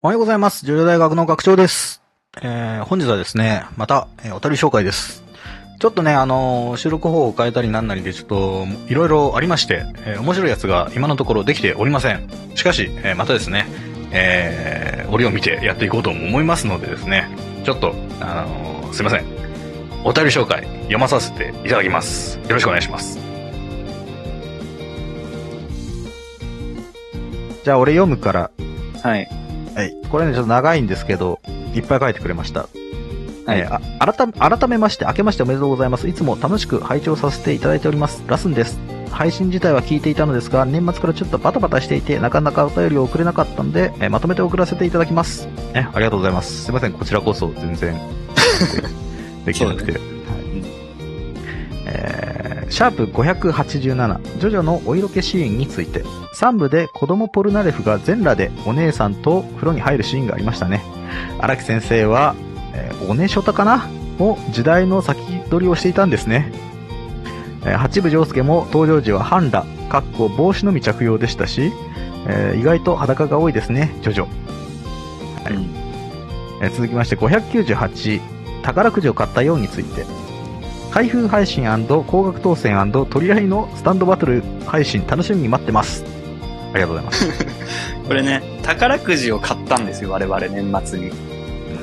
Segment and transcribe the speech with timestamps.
[0.00, 0.64] おはようございます。
[0.64, 2.02] ジョジョ大学の学長です。
[2.40, 5.24] えー、本日はですね、また、えーお便り紹介です。
[5.80, 12.28] ちょっとね、あのー収録方法を変えたりなんなりで、ちょっと、いろいろありまして、えー面白いやつが今のところできておりません。
[12.54, 13.66] しかし、えーまたですね、
[14.12, 17.28] えー、折を見てやっていこうとも思いますのでですね、
[17.64, 19.24] ちょっと、あのーすいません。
[20.04, 22.38] お便り紹介、読まさせていただきます。
[22.38, 23.18] よろしくお願いします。
[27.64, 28.50] じゃあ、俺読むから、
[29.02, 29.28] はい。
[29.78, 29.94] はい。
[30.10, 31.38] これね、ちょっと長いんですけど、
[31.72, 32.62] いっぱい書いてくれました。
[32.62, 32.66] は
[33.54, 36.08] いえーあ改め、改めまして、明けましておめでとうございます。
[36.08, 38.24] いつも楽しく拝聴させていただいております。
[38.26, 38.76] ラスンです。
[39.12, 45.48] 配信自体は聞いていたのですが、年末からちょっとバタバタしていて、なかなかお便りを送れなかったので、えーまとめて送らせていただきます。
[45.74, 46.64] え、ありがとうございます。
[46.64, 47.94] すいません、こちらこそ全然、
[49.46, 49.92] できなくて。
[49.92, 50.00] はい
[51.86, 52.27] えー
[52.70, 56.02] シャープ587、ジョジョのお色気シーンについて、
[56.34, 60.82] 3部で子供ポルナレフが全裸でお姉さんと風呂に入るシーンがありましたね。
[61.38, 62.34] 荒木先生は、
[62.74, 63.88] えーおねしょたかな？
[64.18, 66.52] を時代の先取りをしていたんですね。
[67.64, 71.72] えー八部丈介も登場時は半裸、かっこ帽子のみ着用でしたし、
[72.26, 74.24] えー意外と裸が多いですね、ジョジョ。
[75.44, 75.62] はいうん
[76.60, 78.20] えー続きまして598
[78.62, 80.04] 宝くじを買ったようについて
[80.90, 86.04] 開封配信高額当選取り合いのスタンドバトル配信楽しみに待ってます
[86.72, 87.46] ありがとうございます
[88.06, 91.10] これね、宝くじを買ったんですよ、我々年末に。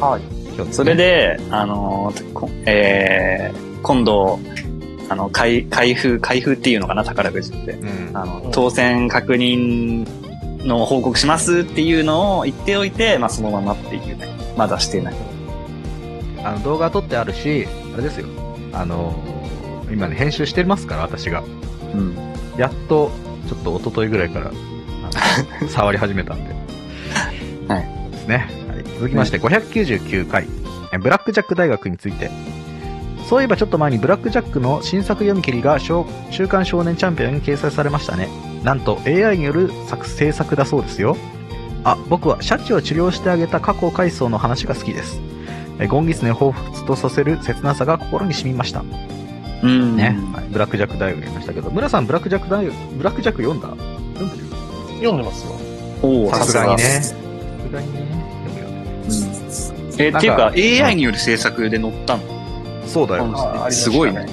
[0.00, 0.72] はい。
[0.72, 4.40] それで、あのーこえー、今度、
[5.08, 7.72] あの、開、開封、開封っていうのかな、宝くじって。
[7.72, 10.06] うんあの、当選確認
[10.64, 14.26] の報告しますっていうのを言っておいて、まあそのままっていうね。
[14.56, 15.14] まだしてない。
[16.44, 18.26] あの動画撮ってあるしあれですよ
[18.72, 19.38] あのー
[19.90, 21.42] 今ね編集してますから私が。
[21.94, 22.14] うん。
[22.56, 23.10] やっと
[23.48, 24.52] ちょっと一昨日ぐらいから
[25.68, 26.54] 触り始めたんで。
[27.68, 28.10] はい。
[28.10, 30.46] ですね、はい、続きまして599回。
[30.92, 32.30] えブラックジャック大学について。
[33.28, 38.28] そういえばちょっと前にブラックジャックの新作読み切りが小週刊少年チャンピオンに掲載されましたね。
[38.64, 41.16] なんと AI による作制作だそうですよ。
[41.84, 45.20] あ僕はシャチを治療してあげた過去回想の話が好きです。
[45.20, 48.82] えゴンギツネを彷彿とさせる切なさが心に染みました
[49.62, 49.96] うん。
[49.96, 53.68] ね、はい、ブラックジャック大学やりましたけど、村さんブラックジャック大学、ブラックジャック読んだ？
[53.68, 54.44] 読んでる？
[54.96, 55.52] 読んでますよ。
[56.02, 56.82] おーさすがにね。
[56.82, 57.14] ささす
[57.72, 58.00] がにね。
[58.44, 58.82] 読むよね。
[59.04, 62.22] うんえ、っていうか、うん AI による制作で載ったの？
[62.86, 63.70] そうだよ。
[63.70, 64.26] すごいね。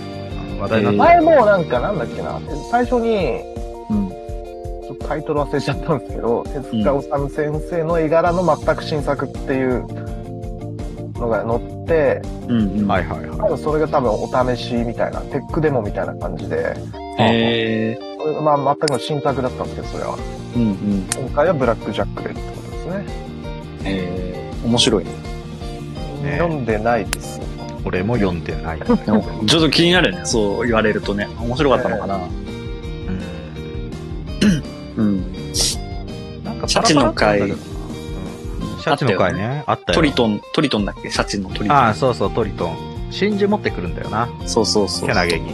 [0.59, 0.97] 話題になった。
[0.97, 2.39] 前もなんかなんだっけな、
[2.72, 3.41] 最初に、
[3.89, 4.09] うん。
[4.09, 9.88] ちょっとタイトル忘れちゃったんですけど、手塚治虫先生の絵柄の全く新作っていう
[11.15, 12.87] のが載って、うんうん。
[12.87, 16.75] はいはいは多分それが多分お試しみたいな、テックデモみたいな感じで、
[17.19, 20.17] えこれまあ全くの新作だったんですけど、それは。
[20.17, 21.07] ー、うんうん。
[21.25, 23.05] 今回はブラックジャックでってことですね。
[23.83, 25.11] えー、面白いね。
[26.23, 27.39] ね読んでないです。
[27.39, 27.43] い。
[27.85, 28.79] 俺も読んでない。
[28.83, 30.21] ちょっと気になるね。
[30.25, 31.27] そう言われるとね。
[31.39, 32.19] 面白かったのかな。
[34.97, 35.03] うん。
[35.05, 35.35] うん。
[36.43, 37.74] なんかシャチの会パラパラってあったけどなうん
[38.85, 39.63] シャチの会ね。
[39.68, 39.96] あったよ。
[39.96, 41.09] トリトン、トリトンだっけ？
[41.12, 41.78] シャチのトリトン。
[41.78, 42.78] ああ、そうそう、トリトン。
[43.12, 44.29] 真珠持ってくるんだよな。
[44.46, 45.07] そうそうそう。
[45.07, 45.53] けなげに。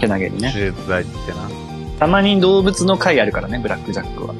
[0.00, 0.52] けなげにね。
[0.52, 1.38] 手術剤ってな。
[1.98, 4.34] たまに動物の会あるからね、ブラックジャックは。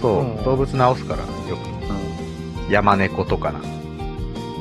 [0.00, 2.72] そう、うん動物治すから、よく。
[2.72, 3.60] 山猫とかな。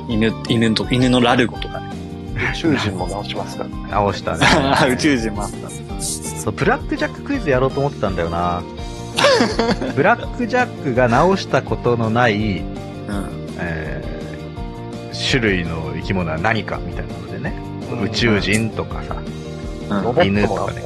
[0.08, 1.90] 犬、犬と、犬のラルゴとかね。
[2.54, 3.76] 宇宙人も直しますからね。
[3.92, 4.46] 直したね。
[4.92, 5.70] 宇宙人もあった。
[6.02, 8.64] そう、ブラックジャッククイズやろうと思ってたんだよな。
[9.96, 12.64] ブラックジャックが直したことのない、
[13.10, 13.56] うん。
[13.60, 14.20] えー
[15.32, 17.54] 種類の生き物は何かみたいなのでね。
[18.02, 20.84] 宇宙人とかさ、うん犬とかね。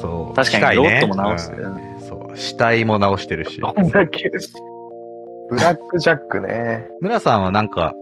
[0.00, 0.34] そう。
[0.34, 2.38] 確かにロボットも直すよねうんそう。
[2.38, 3.60] 死体も直してるし。
[3.60, 4.30] どんだけ
[5.50, 6.88] ブラックジャックね。
[7.00, 7.92] 村さんはなんか、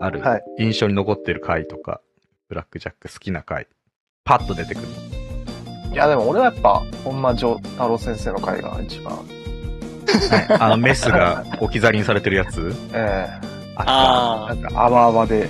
[0.00, 2.00] ある、はい印象に残ってる回とか、
[2.48, 3.66] ブラックジャック好きな回？
[4.24, 4.86] パッと出てくる。
[5.92, 9.18] いや、でも俺はやっぱ、本間丈太郎先生の回が一番。
[10.30, 10.46] はい。
[10.60, 13.28] あの メスが置き去りにされてるやつえ
[13.76, 15.48] ああえなんか泡泡で、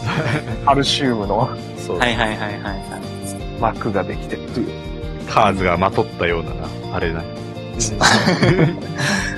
[0.64, 1.48] カルシウムの。
[1.78, 1.98] そう。
[1.98, 2.80] はいはいはいはいはい。
[3.60, 4.42] 膜ができてる。
[5.28, 7.22] カーズがまとったようなな、あれな。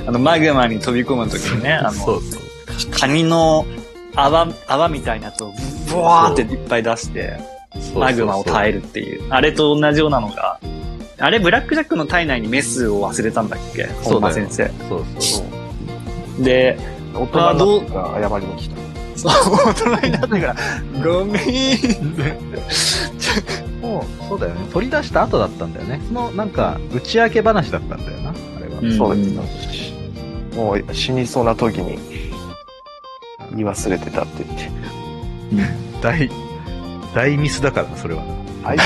[0.07, 2.91] あの、マグマに飛び込むときにね、あの、そうそう。
[2.91, 3.67] カニの
[4.15, 5.53] 泡、泡みたいなやつを
[5.89, 7.37] ブワーっていっぱい出して、
[7.95, 9.27] マグマを耐えるっていう。
[9.31, 10.59] あれと同じようなのが、
[11.25, 13.85] あれ、ブラックジャックの体内にメスを忘れたんだっけ？
[14.03, 15.45] 本間先そうそう。
[16.39, 16.43] 生。
[16.45, 16.77] で、
[17.15, 17.59] 大人に
[17.95, 18.77] なっ謝りに来た。
[19.17, 19.33] そう、
[19.69, 20.57] 大人になってから、
[21.05, 21.43] ごめん。
[23.81, 24.67] もう、そうだよね。
[24.73, 26.01] 取り出した後だったんだよね。
[26.09, 28.81] その、なんか、打ち明け話だったんだよな、あれは。
[28.83, 29.93] うんそうです。
[30.57, 31.99] もう死にそうな時に
[33.53, 34.71] 言い忘れてたって言って。
[36.03, 36.29] 大、
[37.15, 38.23] 大ミスだからな、それは
[38.63, 38.69] な。
[38.69, 38.85] 大丈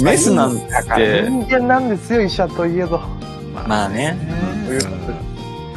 [0.00, 3.00] 夫メスなんだからて、人間なんですよ、医者といえど。
[3.66, 4.16] まあね。
[4.70, 5.28] うん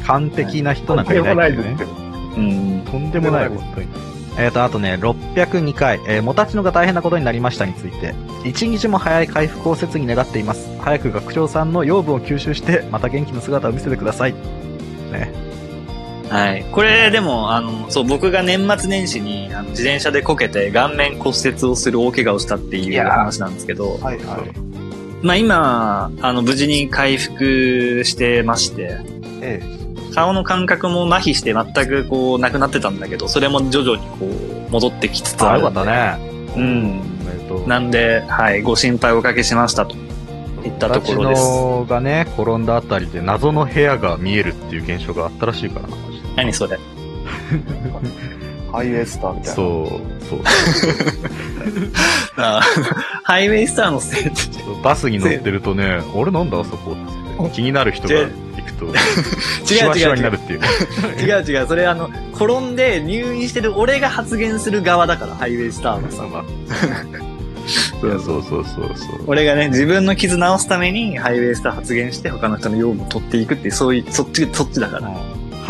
[0.05, 1.77] 完璧な人なんかいないけどね。
[2.37, 2.81] うん。
[2.85, 3.87] とんでもない、とんでもない本当に。
[4.37, 10.69] えっ、と、あとね、602回、えー、もたちのが大変なことになりましたについて、一日も早い回復を切に願っています。
[10.79, 14.33] 早く学長さんの養分を吸収して、また元気な姿を見せてください。
[15.11, 15.50] ね。
[16.31, 16.65] はい。
[16.71, 25.25] これ、でも、あの、そう、僕が年末年始に、あの自転車でこけて顔面骨折をする大怪我をしたっていう話なんですけど、はいはい。
[25.25, 28.97] まあ今、あの、無事に回復してまして、
[29.41, 29.61] え
[30.15, 35.61] 顔の感覚も麻痺して全くこう、なくなってたんだけど、それも徐々にこう、戻ってきつつああ、る。
[35.61, 35.91] よかった。
[35.91, 36.17] ね。
[36.55, 37.11] うん。
[37.67, 39.95] なんで、はい、ご心配おかけしましたと
[40.65, 41.43] いったところです。
[41.43, 45.95] のがね、転んだあたりで謎の部屋が見えるっていう現象があったらしいからな、
[46.35, 46.79] 何それえ
[48.71, 49.55] ハイウェイスターみたいな。
[49.55, 50.39] そう、そう。
[52.37, 52.61] あ
[53.23, 54.31] ハイウェイスターのせいで。
[54.81, 56.95] バスに乗ってるとね、俺なんだあそこ
[57.43, 58.29] って気になる人が行
[58.65, 58.85] くと、
[59.65, 60.15] シ違うワシワ違う違う。
[60.15, 60.59] になるっていう。
[61.19, 61.67] 違う違う。
[61.67, 66.23] それあの、転んで入院してる俺が発言する側だから、ハイウェイスターのさ。
[66.23, 66.43] まあ
[68.01, 69.23] そうそうそうそうそう。
[69.27, 75.11] 俺がね、自分の傷治すためにハイウェイスター発言して他の人の養分を取っていくっていう、そういう、そっち、そっちだから。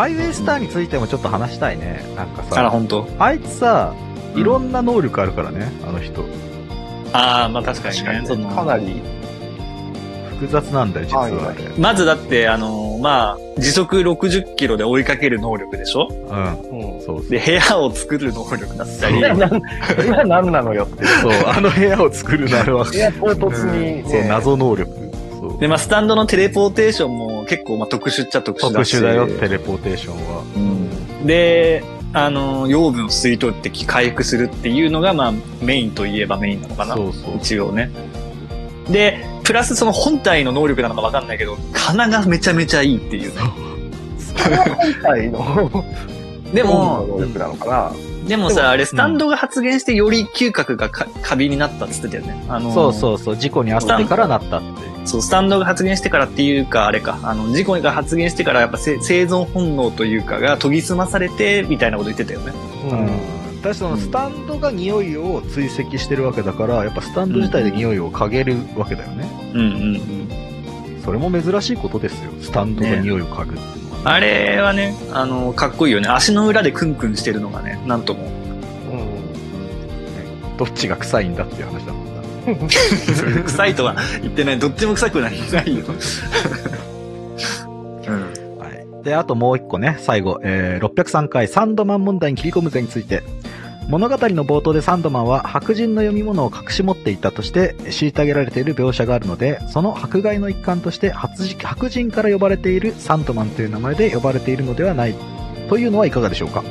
[0.02, 2.02] ハイウェイスターについてもちょっと話したいね。
[2.16, 3.06] なんかあら、さ、本当？
[3.20, 3.94] あいつさ、
[4.34, 6.24] いろんな能力あるからね、あの人。
[7.12, 8.04] ああ、まあ確かにね。
[8.04, 9.00] 確かにそのかなり、
[10.40, 11.22] 複雑なんだよ、実は。
[11.22, 16.08] はいはいまずだって、あの、まあ、時速60キロで追いかける能力でしょ？
[16.10, 16.94] うん。
[16.94, 17.00] うん。
[17.02, 17.30] そうそう。
[17.30, 19.18] で、部屋を作る能力だったり。
[19.18, 19.62] 今なん、
[20.04, 21.04] 今何なのよって。
[21.04, 22.84] そう、あの部屋を作るなるわ。
[22.92, 25.11] エアポート突に、ね、そう、謎能力。
[25.52, 25.60] そう。
[25.60, 28.96] で、まあ、スタンドのテレポーテーションも結構、まあ、特殊っちゃ特殊特だし。
[28.96, 30.42] 殊だよ、テレポーテーションは。
[30.56, 31.26] うん。
[31.26, 31.84] で、
[32.14, 35.32] あの、養分を吸い取って回復するっていうのが、まあ、
[35.62, 36.94] メインといえばメインなのかな。
[36.94, 37.36] そうそう。
[37.36, 37.90] 一応ね。
[38.90, 43.40] で、プラスその本体の能力なのかわかんないけど、鼻がめちゃめちゃいいっていうね。
[43.40, 45.84] 本体の、
[46.52, 47.92] でのも、能力なのかな。
[48.28, 52.44] でもさ、あれスタンドが発現してより嗅覚がか過敏になったっつってたよね。
[52.48, 54.91] あのそうそうそう、事故に遭ってからなったっていう。
[55.04, 62.52] そう、スタンドが発現してからっていうか、あれか、あの、事故が発現してからやっぱせ生存本能というかが研ぎ澄まされて、みたいなこと言ってたよね。
[62.84, 63.42] うん。
[63.62, 69.28] 確かそのスタンドが匂いを追跡してるわけだから、やっぱスタンド自体で匂いを嗅げるわけだよね。
[69.54, 69.68] うんうんう
[69.98, 71.02] ん。
[71.04, 72.30] それも珍しいことですよ。
[72.40, 74.14] スタンドが匂いを嗅ぐっていうのは。
[74.14, 76.08] あれはね、あの、かっこいいよね。
[76.08, 78.24] 足の裏でクンクンしてるのがね、なんとも。
[78.24, 78.26] う
[80.54, 80.56] ん。
[80.56, 82.01] どっちが臭いんだっていう話だもん
[83.46, 84.58] 臭いとは言ってない。
[84.58, 85.32] どっちも臭くない。
[85.52, 85.84] ないよ。
[88.06, 88.58] うん。
[88.58, 89.04] はい。
[89.04, 93.22] で、あともう一個ね、最後、えー、603回サンドマン問題に切り込むぜについて。
[93.88, 105.14] 物語の冒頭でサンドマンは白人の読み物を隠し持っていたとして虐げられている描写があるので、その迫害の一環として白人から呼ばれているサンドマンという名前で呼ばれているのではない
[105.68, 106.62] というのはいかがでしょうか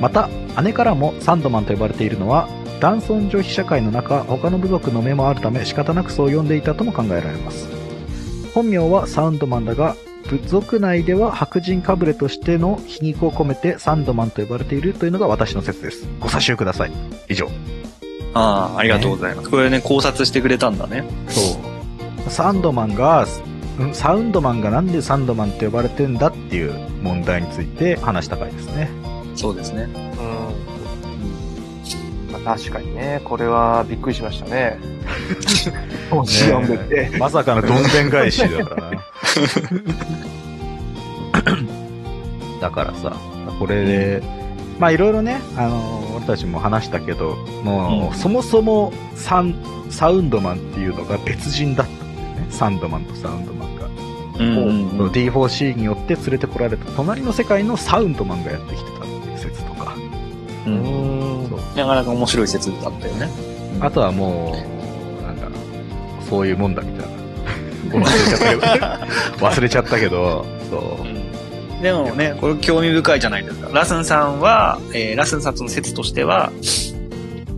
[0.00, 0.28] また、
[0.62, 2.48] 姉からもサンドマンと呼ばれているのは、
[2.80, 7.68] 男尊女卑社会の中、他の部族の目もあるため仕方なくそう呼んでいたとも考えられます。
[8.54, 9.96] 本名はサウンドマンだが、
[10.28, 16.06] 部族内では白人かぶれとしての皮肉を込めてサンドマンと呼ばれているというのが私の説です。
[16.20, 16.92] ご査集ください。
[17.28, 17.48] 以上。
[18.32, 19.50] ああ、ありがとうございます。
[19.50, 21.04] これね、考察してくれたんだね。
[21.28, 21.58] そ
[22.26, 22.30] う。
[22.30, 23.26] サンドマンが、
[23.82, 28.88] んサウンドマンがなんでサンドマンって呼ばれてんだっていう問題について話した回ですね。
[29.36, 30.09] そうですね。
[32.44, 34.78] 確かにね、これはびっくりしましたね。
[37.18, 39.00] まさかのどんでん返しだからな。
[42.60, 43.12] だからさ、
[43.58, 44.22] これで、
[44.78, 49.54] まあいろいろね、あの俺たちも話したけど、もう、うんそもそもサン、
[49.90, 52.46] サウンドマンっていうのが別人だったっていうね。
[52.50, 53.86] サンドマンとサウンドマンが。
[54.38, 55.10] うんうんうん。
[55.10, 59.00] D4C によって連れてこられた隣の世界のサウンドマンがやってきてた。
[60.66, 61.48] ううんん。
[61.48, 63.28] そうなかなか面白い説だったよね。
[63.80, 64.56] あとはも
[65.20, 65.48] う、なんだ、
[66.28, 67.10] そういうもんだみたいな。
[67.90, 68.60] 忘れちゃったけど、
[69.46, 70.98] 忘れちゃったけど、そ
[71.80, 71.82] う。
[71.82, 73.70] でもね、これ興味深いじゃないですか。
[73.72, 76.52] ラスンさんは、えーラスンさんの説としては、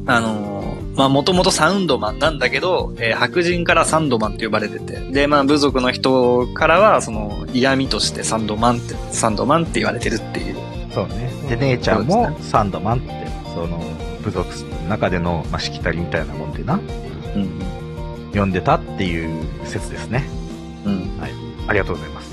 [0.06, 10.56] あのーまあ、もともとサウンドマンなんだけど、えー白人からサンドマンって呼ばれてて、で、まあ、部族の人からは、その、嫌味としてサンドマンって、サンドマンって言われてるっていう。
[10.92, 11.30] そうね。
[11.48, 13.78] で、姉ちゃんもサンドマンって、その、
[14.22, 14.48] 部族
[14.82, 16.74] の中での、まあ、しきたりみたいなもんでな、
[17.34, 18.30] うん。
[18.32, 20.24] 呼んでたっていう説ですね。
[20.84, 21.12] うん。
[21.66, 22.32] ありがとうございます。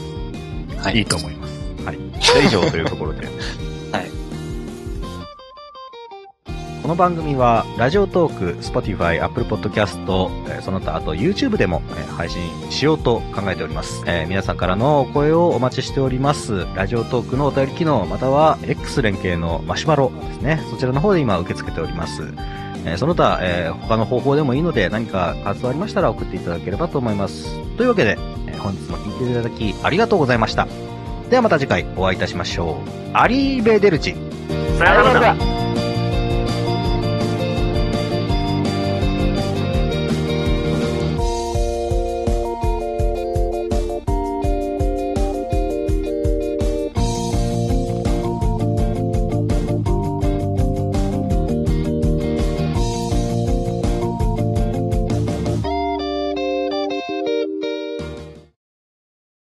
[0.77, 1.59] はいいいと思います。
[1.85, 1.97] はい。
[2.21, 3.27] それ以上というところで。
[3.91, 4.11] はい。
[6.89, 10.03] この番組は、ラジオトーク、Spotify、Apple Podcast、
[10.63, 11.83] その他、あと YouTube でも、
[12.17, 12.41] 配信
[12.71, 14.01] しようと考えております。
[14.07, 16.65] えー皆さんからのお声をお待ちしております。
[16.73, 20.63] ラジオトークのお便り機能、または X 連携のマシュマロですね。
[20.71, 22.23] そちらの方で今受け付けております。
[22.85, 27.55] えーその他、えー他の方法でもいいので、何か活動ありましたら送っていただければと思います。
[27.77, 28.17] というわけで、
[28.47, 30.67] え本日も聞いていただきありがとうございました。
[31.29, 33.11] ではまた次回お会いいたしましょう。
[33.13, 34.15] アリーベデルチ。
[34.79, 35.58] さよなら